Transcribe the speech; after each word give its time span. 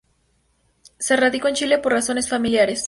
Se 0.97 1.15
radicó 1.15 1.47
en 1.47 1.53
Chile 1.53 1.77
por 1.77 1.91
razones 1.93 2.27
familiares. 2.27 2.79